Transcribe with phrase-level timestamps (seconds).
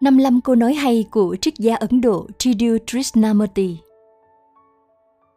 [0.00, 3.76] 55 câu nói hay của triết gia Ấn Độ Tridu Krishnamurti.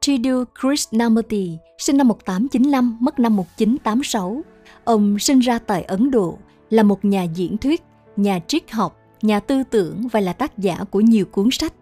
[0.01, 4.41] Tridu Krishnamurti sinh năm 1895, mất năm 1986.
[4.83, 6.37] Ông sinh ra tại Ấn Độ,
[6.69, 7.83] là một nhà diễn thuyết,
[8.15, 11.73] nhà triết học, nhà tư tưởng và là tác giả của nhiều cuốn sách.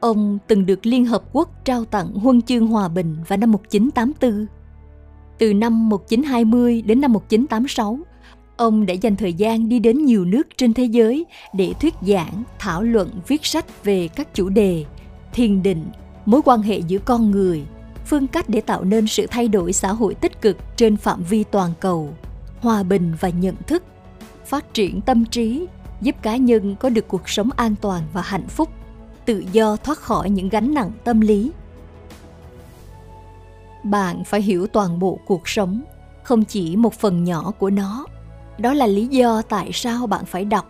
[0.00, 4.46] Ông từng được Liên Hợp Quốc trao tặng huân chương hòa bình vào năm 1984.
[5.38, 7.98] Từ năm 1920 đến năm 1986,
[8.60, 12.42] ông đã dành thời gian đi đến nhiều nước trên thế giới để thuyết giảng,
[12.58, 14.84] thảo luận, viết sách về các chủ đề
[15.32, 15.84] thiền định,
[16.26, 17.62] mối quan hệ giữa con người,
[18.06, 21.44] phương cách để tạo nên sự thay đổi xã hội tích cực trên phạm vi
[21.44, 22.14] toàn cầu,
[22.60, 23.82] hòa bình và nhận thức,
[24.46, 25.66] phát triển tâm trí,
[26.00, 28.68] giúp cá nhân có được cuộc sống an toàn và hạnh phúc,
[29.24, 31.50] tự do thoát khỏi những gánh nặng tâm lý.
[33.84, 35.82] Bạn phải hiểu toàn bộ cuộc sống,
[36.22, 38.06] không chỉ một phần nhỏ của nó
[38.60, 40.66] đó là lý do tại sao bạn phải đọc.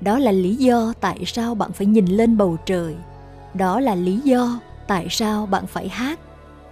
[0.00, 2.94] Đó là lý do tại sao bạn phải nhìn lên bầu trời.
[3.54, 6.20] Đó là lý do tại sao bạn phải hát,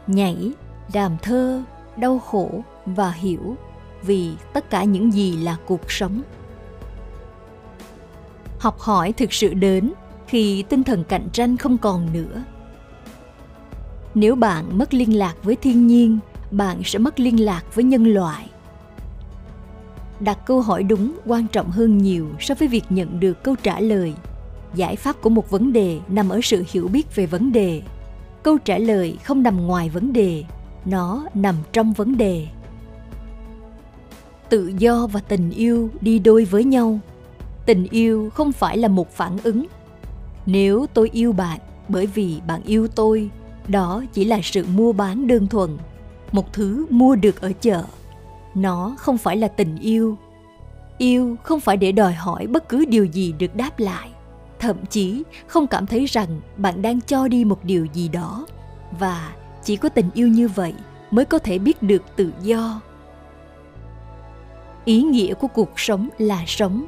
[0.07, 0.51] nhảy,
[0.93, 1.63] đàm thơ,
[1.97, 2.51] đau khổ
[2.87, 3.57] và hiểu
[4.03, 6.23] vì tất cả những gì là cuộc sống.
[8.59, 9.93] Học hỏi thực sự đến
[10.27, 12.43] khi tinh thần cạnh tranh không còn nữa.
[14.15, 16.19] Nếu bạn mất liên lạc với thiên nhiên,
[16.51, 18.52] bạn sẽ mất liên lạc với nhân loại
[20.25, 23.81] đặt câu hỏi đúng, quan trọng hơn nhiều so với việc nhận được câu trả
[23.81, 24.15] lời.
[24.75, 27.83] Giải pháp của một vấn đề nằm ở sự hiểu biết về vấn đề.
[28.43, 30.45] Câu trả lời không nằm ngoài vấn đề,
[30.85, 32.47] nó nằm trong vấn đề.
[34.49, 36.99] Tự do và tình yêu đi đôi với nhau.
[37.67, 39.67] Tình yêu không phải là một phản ứng.
[40.47, 43.31] Nếu tôi yêu bạn bởi vì bạn yêu tôi,
[43.69, 45.71] đó chỉ là sự mua bán đơn thuần,
[46.33, 47.85] một thứ mua được ở chợ
[48.55, 50.17] nó không phải là tình yêu.
[50.99, 54.11] Yêu không phải để đòi hỏi bất cứ điều gì được đáp lại.
[54.59, 58.47] Thậm chí không cảm thấy rằng bạn đang cho đi một điều gì đó.
[58.99, 59.33] Và
[59.65, 60.75] chỉ có tình yêu như vậy
[61.11, 62.81] mới có thể biết được tự do.
[64.85, 66.87] Ý nghĩa của cuộc sống là sống.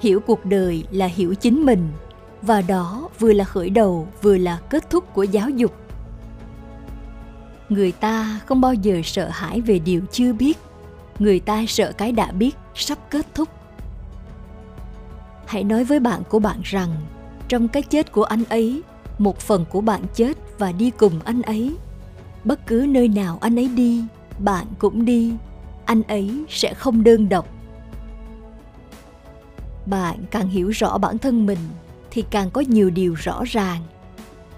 [0.00, 1.88] Hiểu cuộc đời là hiểu chính mình.
[2.42, 5.74] Và đó vừa là khởi đầu, vừa là kết thúc của giáo dục
[7.68, 10.58] người ta không bao giờ sợ hãi về điều chưa biết.
[11.18, 13.48] Người ta sợ cái đã biết sắp kết thúc.
[15.46, 16.90] Hãy nói với bạn của bạn rằng,
[17.48, 18.82] trong cái chết của anh ấy,
[19.18, 21.76] một phần của bạn chết và đi cùng anh ấy.
[22.44, 24.04] Bất cứ nơi nào anh ấy đi,
[24.38, 25.32] bạn cũng đi.
[25.84, 27.48] Anh ấy sẽ không đơn độc.
[29.86, 31.58] Bạn càng hiểu rõ bản thân mình,
[32.10, 33.82] thì càng có nhiều điều rõ ràng.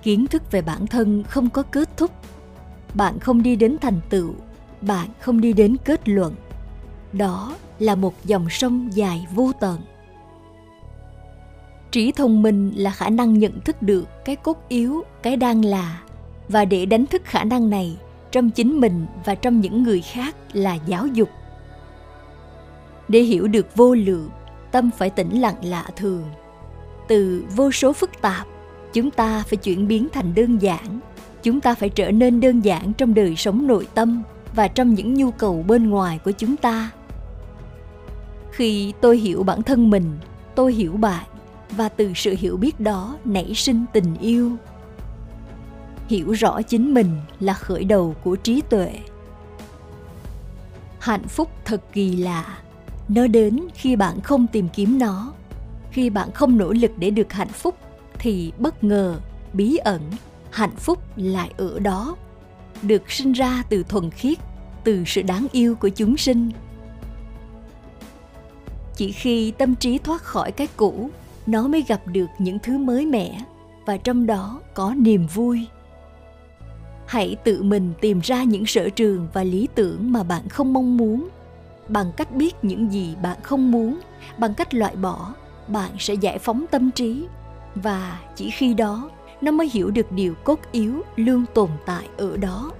[0.02, 2.10] Kiến thức về bản thân không có kết thúc
[2.94, 4.34] bạn không đi đến thành tựu,
[4.80, 6.34] bạn không đi đến kết luận.
[7.12, 9.80] Đó là một dòng sông dài vô tận.
[11.90, 16.02] Trí thông minh là khả năng nhận thức được cái cốt yếu, cái đang là.
[16.48, 17.96] Và để đánh thức khả năng này,
[18.30, 21.28] trong chính mình và trong những người khác là giáo dục.
[23.08, 24.30] Để hiểu được vô lượng,
[24.72, 26.24] tâm phải tĩnh lặng lạ thường.
[27.08, 28.46] Từ vô số phức tạp,
[28.92, 31.00] chúng ta phải chuyển biến thành đơn giản
[31.42, 34.22] chúng ta phải trở nên đơn giản trong đời sống nội tâm
[34.54, 36.90] và trong những nhu cầu bên ngoài của chúng ta.
[38.50, 40.18] Khi tôi hiểu bản thân mình,
[40.54, 41.24] tôi hiểu bạn
[41.70, 44.52] và từ sự hiểu biết đó nảy sinh tình yêu.
[46.08, 48.92] Hiểu rõ chính mình là khởi đầu của trí tuệ.
[50.98, 52.58] Hạnh phúc thật kỳ lạ.
[53.08, 55.32] Nó đến khi bạn không tìm kiếm nó.
[55.90, 57.74] Khi bạn không nỗ lực để được hạnh phúc
[58.18, 59.20] thì bất ngờ,
[59.52, 60.00] bí ẩn
[60.50, 62.16] hạnh phúc lại ở đó,
[62.82, 64.38] được sinh ra từ thuần khiết,
[64.84, 66.50] từ sự đáng yêu của chúng sinh.
[68.96, 71.10] Chỉ khi tâm trí thoát khỏi cái cũ,
[71.46, 73.40] nó mới gặp được những thứ mới mẻ
[73.86, 75.66] và trong đó có niềm vui.
[77.06, 80.96] Hãy tự mình tìm ra những sở trường và lý tưởng mà bạn không mong
[80.96, 81.28] muốn.
[81.88, 84.00] Bằng cách biết những gì bạn không muốn,
[84.38, 85.34] bằng cách loại bỏ,
[85.68, 87.26] bạn sẽ giải phóng tâm trí.
[87.74, 92.36] Và chỉ khi đó nó mới hiểu được điều cốt yếu luôn tồn tại ở
[92.36, 92.72] đó.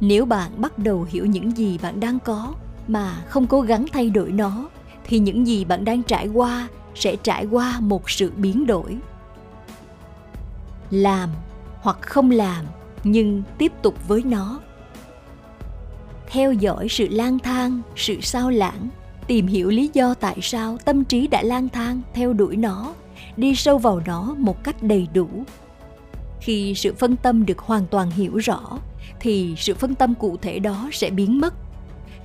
[0.00, 2.54] Nếu bạn bắt đầu hiểu những gì bạn đang có
[2.88, 4.68] mà không cố gắng thay đổi nó,
[5.04, 8.98] thì những gì bạn đang trải qua sẽ trải qua một sự biến đổi.
[10.90, 11.30] Làm
[11.80, 12.64] hoặc không làm,
[13.04, 14.60] nhưng tiếp tục với nó.
[16.26, 18.88] Theo dõi sự lang thang, sự sao lãng,
[19.26, 22.94] tìm hiểu lý do tại sao tâm trí đã lang thang theo đuổi nó
[23.36, 25.28] đi sâu vào nó một cách đầy đủ.
[26.40, 28.78] Khi sự phân tâm được hoàn toàn hiểu rõ,
[29.20, 31.54] thì sự phân tâm cụ thể đó sẽ biến mất.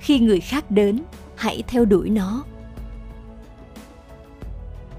[0.00, 1.02] Khi người khác đến,
[1.36, 2.44] hãy theo đuổi nó.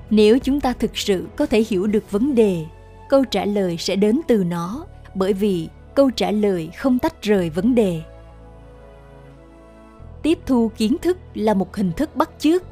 [0.10, 2.66] Nếu chúng ta thực sự có thể hiểu được vấn đề,
[3.10, 4.86] câu trả lời sẽ đến từ nó,
[5.16, 8.02] bởi vì câu trả lời không tách rời vấn đề.
[10.24, 12.64] Tiếp thu kiến thức là một hình thức bắt chước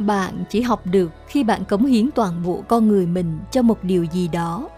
[0.00, 3.84] bạn chỉ học được khi bạn cống hiến toàn bộ con người mình cho một
[3.84, 4.68] điều gì đó.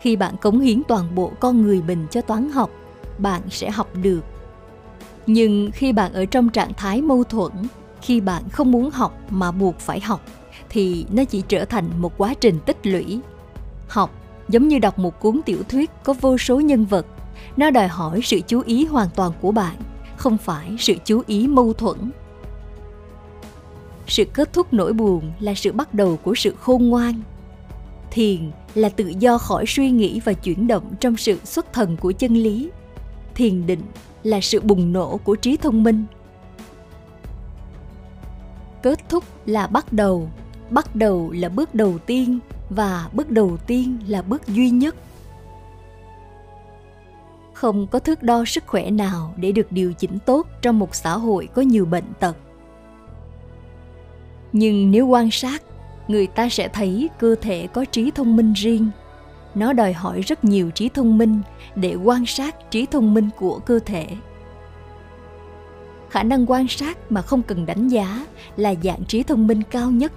[0.00, 2.70] Khi bạn cống hiến toàn bộ con người mình cho toán học,
[3.18, 4.20] bạn sẽ học được.
[5.26, 7.52] Nhưng khi bạn ở trong trạng thái mâu thuẫn,
[8.02, 10.20] khi bạn không muốn học mà buộc phải học,
[10.68, 13.20] thì nó chỉ trở thành một quá trình tích lũy.
[13.88, 14.10] Học,
[14.48, 17.06] giống như đọc một cuốn tiểu thuyết có vô số nhân vật,
[17.56, 19.76] nó đòi hỏi sự chú ý hoàn toàn của bạn,
[20.16, 22.10] không phải sự chú ý mâu thuẫn
[24.06, 27.20] sự kết thúc nỗi buồn là sự bắt đầu của sự khôn ngoan.
[28.10, 32.12] Thiền là tự do khỏi suy nghĩ và chuyển động trong sự xuất thần của
[32.12, 32.70] chân lý.
[33.34, 33.80] Thiền định
[34.22, 36.04] là sự bùng nổ của trí thông minh.
[38.82, 40.30] Kết thúc là bắt đầu.
[40.70, 42.38] Bắt đầu là bước đầu tiên
[42.70, 44.94] và bước đầu tiên là bước duy nhất.
[47.52, 51.16] Không có thước đo sức khỏe nào để được điều chỉnh tốt trong một xã
[51.16, 52.36] hội có nhiều bệnh tật
[54.54, 55.62] nhưng nếu quan sát,
[56.08, 58.90] người ta sẽ thấy cơ thể có trí thông minh riêng.
[59.54, 61.40] Nó đòi hỏi rất nhiều trí thông minh
[61.74, 64.06] để quan sát trí thông minh của cơ thể.
[66.10, 69.90] Khả năng quan sát mà không cần đánh giá là dạng trí thông minh cao
[69.90, 70.12] nhất.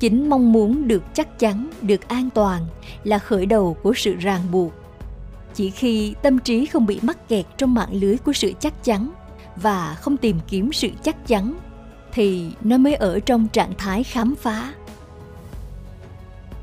[0.00, 2.66] Chính mong muốn được chắc chắn, được an toàn
[3.04, 4.72] là khởi đầu của sự ràng buộc.
[5.54, 9.10] Chỉ khi tâm trí không bị mắc kẹt trong mạng lưới của sự chắc chắn
[9.56, 11.54] và không tìm kiếm sự chắc chắn
[12.14, 14.74] thì nó mới ở trong trạng thái khám phá.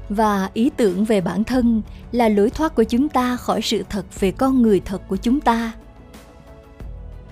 [0.09, 1.81] Và ý tưởng về bản thân
[2.12, 5.42] là lối thoát của chúng ta khỏi sự thật về con người thật của chúng
[5.42, 5.71] ta.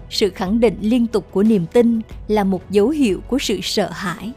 [0.10, 3.90] Sự khẳng định liên tục của niềm tin là một dấu hiệu của sự sợ
[3.92, 4.34] hãi.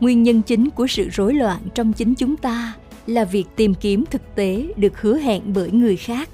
[0.00, 2.72] Nguyên nhân chính của sự rối loạn trong chính chúng ta
[3.06, 6.28] là việc tìm kiếm thực tế được hứa hẹn bởi người khác.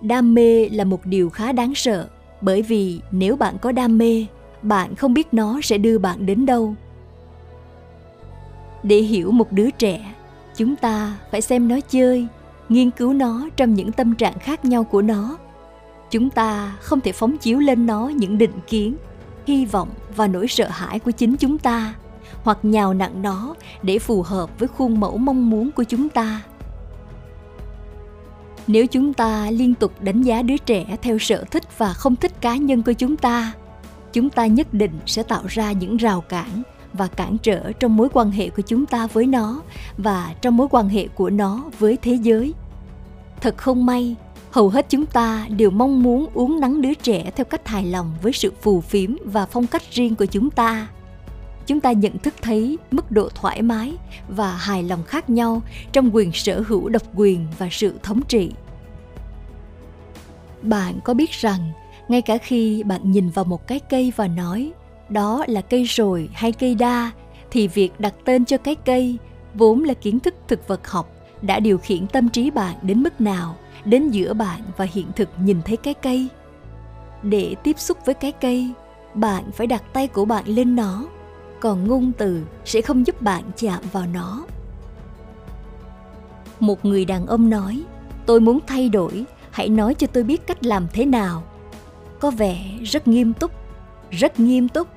[0.00, 2.08] Đam mê là một điều khá đáng sợ
[2.42, 4.26] bởi vì nếu bạn có đam mê,
[4.62, 6.74] bạn không biết nó sẽ đưa bạn đến đâu.
[8.82, 10.14] Để hiểu một đứa trẻ,
[10.56, 12.26] chúng ta phải xem nó chơi,
[12.68, 15.38] nghiên cứu nó trong những tâm trạng khác nhau của nó.
[16.10, 18.96] Chúng ta không thể phóng chiếu lên nó những định kiến,
[19.46, 21.94] hy vọng và nỗi sợ hãi của chính chúng ta,
[22.42, 26.42] hoặc nhào nặng nó để phù hợp với khuôn mẫu mong muốn của chúng ta
[28.66, 32.40] nếu chúng ta liên tục đánh giá đứa trẻ theo sở thích và không thích
[32.40, 33.52] cá nhân của chúng ta
[34.12, 36.62] chúng ta nhất định sẽ tạo ra những rào cản
[36.92, 39.62] và cản trở trong mối quan hệ của chúng ta với nó
[39.98, 42.54] và trong mối quan hệ của nó với thế giới.
[43.40, 44.16] Thật không may,
[44.50, 48.14] hầu hết chúng ta đều mong muốn uống nắng đứa trẻ theo cách hài lòng
[48.22, 50.88] với sự phù phiếm và phong cách riêng của chúng ta
[51.66, 53.92] chúng ta nhận thức thấy mức độ thoải mái
[54.28, 55.62] và hài lòng khác nhau
[55.92, 58.52] trong quyền sở hữu độc quyền và sự thống trị.
[60.62, 61.72] Bạn có biết rằng,
[62.08, 64.72] ngay cả khi bạn nhìn vào một cái cây và nói,
[65.08, 67.10] đó là cây rồi hay cây đa,
[67.50, 69.18] thì việc đặt tên cho cái cây
[69.54, 71.12] vốn là kiến thức thực vật học
[71.42, 75.28] đã điều khiển tâm trí bạn đến mức nào, đến giữa bạn và hiện thực
[75.44, 76.28] nhìn thấy cái cây.
[77.22, 78.70] Để tiếp xúc với cái cây,
[79.14, 81.06] bạn phải đặt tay của bạn lên nó
[81.62, 84.44] còn ngôn từ sẽ không giúp bạn chạm vào nó.
[86.60, 87.82] Một người đàn ông nói,
[88.26, 91.42] tôi muốn thay đổi, hãy nói cho tôi biết cách làm thế nào.
[92.20, 93.50] Có vẻ rất nghiêm túc,
[94.10, 94.88] rất nghiêm túc.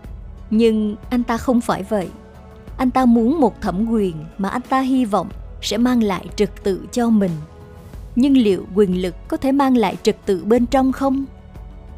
[0.50, 2.10] Nhưng anh ta không phải vậy.
[2.78, 5.30] Anh ta muốn một thẩm quyền mà anh ta hy vọng
[5.62, 7.32] sẽ mang lại trật tự cho mình.
[8.16, 11.26] Nhưng liệu quyền lực có thể mang lại trật tự bên trong không?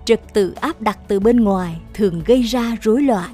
[0.06, 3.32] Trật tự áp đặt từ bên ngoài thường gây ra rối loạn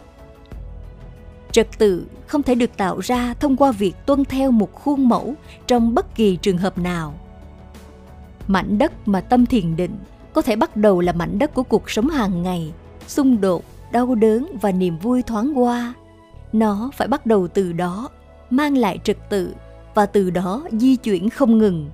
[1.54, 5.34] trật tự không thể được tạo ra thông qua việc tuân theo một khuôn mẫu
[5.68, 7.14] trong bất kỳ trường hợp nào.
[8.48, 9.98] Mảnh đất mà tâm thiền định
[10.34, 12.72] có thể bắt đầu là mảnh đất của cuộc sống hàng ngày,
[13.08, 15.94] xung đột, đau đớn và niềm vui thoáng qua.
[16.54, 18.10] Nó phải bắt đầu từ đó,
[18.50, 19.56] mang lại trật tự
[19.94, 21.90] và từ đó di chuyển không ngừng.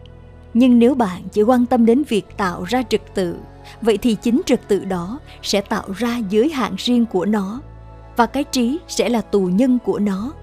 [0.53, 3.35] Nhưng nếu bạn chỉ quan tâm đến việc tạo ra trật tự,
[3.81, 7.61] vậy thì chính trật tự đó sẽ tạo ra giới hạn riêng của nó
[8.19, 10.33] và cái trí sẽ là tù nhân của nó.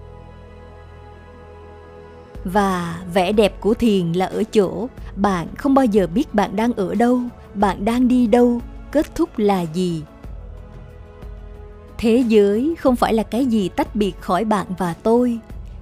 [2.44, 6.72] Và vẻ đẹp của thiền là ở chỗ bạn không bao giờ biết bạn đang
[6.72, 7.20] ở đâu,
[7.54, 8.60] bạn đang đi đâu,
[8.92, 10.02] kết thúc là gì.
[11.98, 15.38] Thế giới không phải là cái gì tách biệt khỏi bạn và tôi.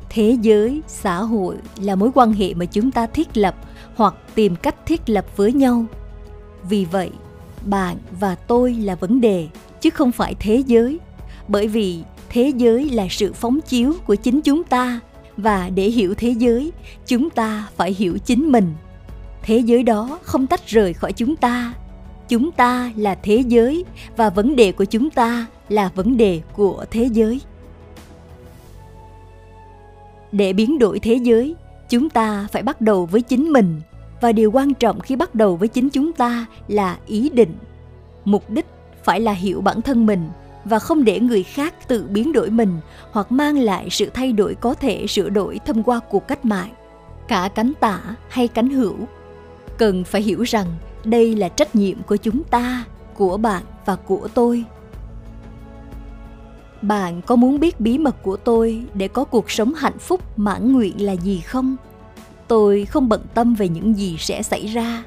[0.08, 3.54] Thế giới, xã hội là mối quan hệ mà chúng ta thiết lập
[3.96, 5.84] hoặc tìm cách thiết lập với nhau.
[6.68, 7.10] Vì vậy,
[7.66, 9.48] bạn và tôi là vấn đề,
[9.80, 10.98] chứ không phải thế giới
[11.48, 15.00] bởi vì thế giới là sự phóng chiếu của chính chúng ta.
[15.36, 16.72] Và để hiểu thế giới,
[17.06, 18.74] chúng ta phải hiểu chính mình.
[19.42, 21.74] Thế giới đó không tách rời khỏi chúng ta.
[22.28, 23.84] Chúng ta là thế giới
[24.16, 27.40] và vấn đề của chúng ta là vấn đề của thế giới.
[30.32, 31.54] Để biến đổi thế giới,
[31.88, 33.80] chúng ta phải bắt đầu với chính mình.
[34.20, 37.54] Và điều quan trọng khi bắt đầu với chính chúng ta là ý định.
[38.24, 38.66] Mục đích
[39.04, 40.28] phải là hiểu bản thân mình
[40.64, 42.80] và không để người khác tự biến đổi mình
[43.10, 46.70] hoặc mang lại sự thay đổi có thể sửa đổi thông qua cuộc cách mạng.
[47.28, 48.96] Cả cánh tả hay cánh hữu,
[49.78, 50.66] cần phải hiểu rằng
[51.04, 54.64] đây là trách nhiệm của chúng ta, của bạn và của tôi.
[56.82, 60.72] Bạn có muốn biết bí mật của tôi để có cuộc sống hạnh phúc mãn
[60.72, 61.76] nguyện là gì không?
[62.48, 65.04] Tôi không bận tâm về những gì sẽ xảy ra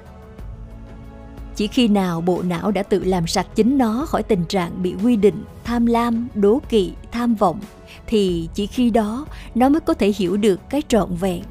[1.57, 4.95] chỉ khi nào bộ não đã tự làm sạch chính nó khỏi tình trạng bị
[5.03, 7.59] quy định, tham lam, đố kỵ, tham vọng,
[8.07, 11.43] thì chỉ khi đó nó mới có thể hiểu được cái trọn vẹn.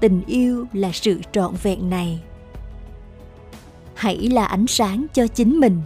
[0.00, 2.20] Tình yêu là sự trọn vẹn này.
[3.94, 5.80] Hãy là ánh sáng cho chính mình.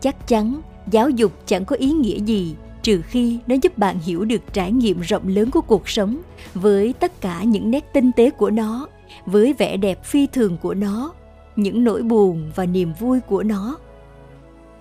[0.00, 4.24] Chắc chắn, giáo dục chẳng có ý nghĩa gì trừ khi nó giúp bạn hiểu
[4.24, 6.22] được trải nghiệm rộng lớn của cuộc sống
[6.54, 8.88] với tất cả những nét tinh tế của nó,
[9.26, 11.12] với vẻ đẹp phi thường của nó
[11.58, 13.78] những nỗi buồn và niềm vui của nó.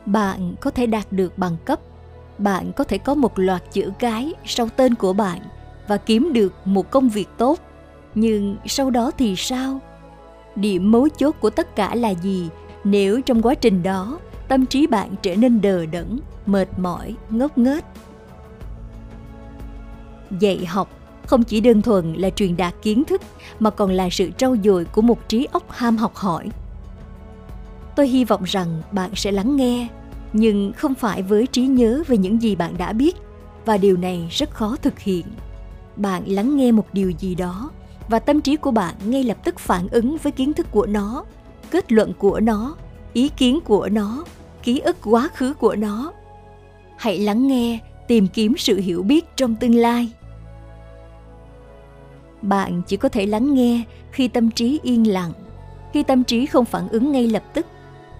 [0.05, 1.79] Bạn có thể đạt được bằng cấp,
[2.37, 5.39] bạn có thể có một loạt chữ cái sau tên của bạn
[5.87, 7.59] và kiếm được một công việc tốt.
[8.15, 9.79] Nhưng sau đó thì sao?
[10.55, 12.49] Điểm mấu chốt của tất cả là gì?
[12.83, 17.57] Nếu trong quá trình đó, tâm trí bạn trở nên đờ đẫn, mệt mỏi, ngốc
[17.57, 17.83] nghếch.
[20.39, 20.89] Dạy học
[21.25, 23.21] không chỉ đơn thuần là truyền đạt kiến thức,
[23.59, 26.49] mà còn là sự trau dồi của một trí óc ham học hỏi
[27.97, 29.87] tôi hy vọng rằng bạn sẽ lắng nghe,
[30.33, 33.15] nhưng không phải với trí nhớ về những gì bạn đã biết,
[33.65, 35.25] và điều này rất khó thực hiện.
[35.95, 37.71] Bạn lắng nghe một điều gì đó,
[38.09, 41.25] và tâm trí của bạn ngay lập tức phản ứng với kiến thức của nó,
[41.71, 42.75] kết luận của nó,
[43.13, 44.25] ý kiến của nó,
[44.63, 46.13] ký ức quá khứ của nó.
[46.97, 50.09] Hãy lắng nghe, tìm kiếm sự hiểu biết trong tương lai.
[52.41, 55.31] Bạn chỉ có thể lắng nghe khi tâm trí yên lặng.
[55.93, 57.65] Khi tâm trí không phản ứng ngay lập tức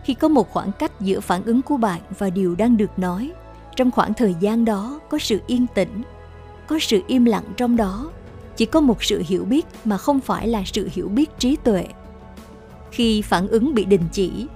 [0.08, 3.32] khi có một khoảng cách giữa phản ứng của bạn và điều đang được nói.
[3.76, 6.02] Trong khoảng thời gian đó, có sự yên tĩnh,
[6.68, 8.12] có sự im lặng trong đó.
[8.56, 11.86] Chỉ có một sự hiểu biết mà không phải là sự hiểu biết trí tuệ.
[12.92, 14.48] Khi phản ứng bị đình chỉ,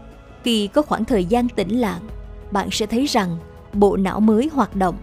[0.43, 2.01] khi có khoảng thời gian tĩnh lặng,
[2.51, 3.37] bạn sẽ thấy rằng
[3.73, 4.95] bộ não mới hoạt động.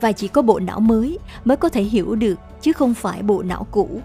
[0.00, 3.42] Và chỉ có bộ não mới mới có thể hiểu được, chứ không phải bộ
[3.42, 4.00] não cũ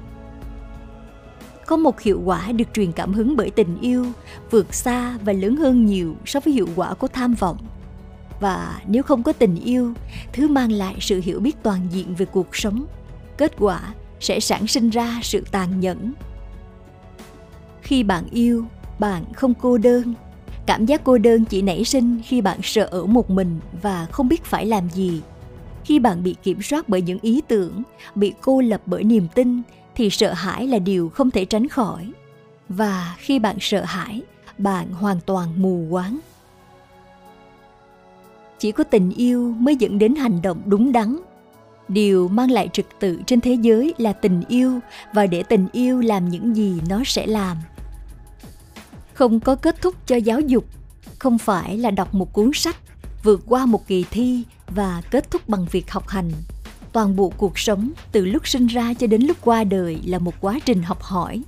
[1.65, 4.05] có một hiệu quả được truyền cảm hứng bởi tình yêu,
[4.51, 7.57] vượt xa và lớn hơn nhiều so với hiệu quả của tham vọng.
[8.39, 9.93] Và nếu không có tình yêu,
[10.33, 12.85] thứ mang lại sự hiểu biết toàn diện về cuộc sống,
[13.37, 16.13] kết quả sẽ sản sinh ra sự tàn nhẫn.
[17.81, 18.65] Khi bạn yêu,
[18.99, 20.13] bạn không cô đơn.
[20.65, 24.27] Cảm giác cô đơn chỉ nảy sinh khi bạn sợ ở một mình và không
[24.27, 25.21] biết phải làm gì.
[25.83, 27.83] Khi bạn bị kiểm soát bởi những ý tưởng,
[28.15, 29.61] bị cô lập bởi niềm tin
[29.95, 32.11] thì sợ hãi là điều không thể tránh khỏi.
[32.69, 34.21] Và khi bạn sợ hãi,
[34.57, 36.19] bạn hoàn toàn mù quáng.
[38.59, 41.19] Chỉ có tình yêu mới dẫn đến hành động đúng đắn.
[41.87, 44.79] Điều mang lại trật tự trên thế giới là tình yêu,
[45.13, 47.57] và để tình yêu làm những gì nó sẽ làm.
[49.13, 50.65] Không có kết thúc cho giáo dục,
[51.19, 52.77] không phải là đọc một cuốn sách,
[53.23, 56.31] vượt qua một kỳ thi và kết thúc bằng việc học hành
[56.95, 60.33] toàn bộ cuộc sống từ lúc sinh ra cho đến lúc qua đời là một
[60.41, 61.41] quá trình học hỏi.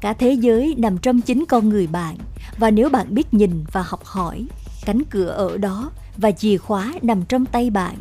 [0.00, 2.16] Cả thế giới nằm trong chính con người bạn,
[2.58, 4.46] và nếu bạn biết nhìn và học hỏi,
[4.84, 7.96] cánh cửa ở đó và chìa khóa nằm trong tay bạn.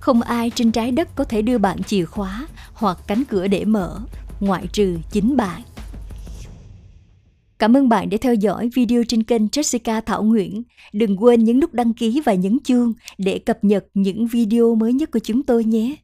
[0.00, 3.64] Không ai trên trái đất có thể đưa bạn chìa khóa hoặc cánh cửa để
[3.64, 4.00] mở,
[4.40, 5.62] ngoại trừ chính bạn.
[7.62, 10.62] Cảm ơn bạn đã theo dõi video trên kênh Jessica Thảo Nguyễn.
[10.92, 14.92] Đừng quên nhấn nút đăng ký và nhấn chuông để cập nhật những video mới
[14.92, 15.96] nhất của chúng tôi nhé.